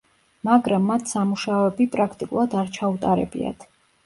[0.47, 3.69] მაგრამ მათ სამუშაოები პრაქტიკულად არ ჩაუტარებიათ.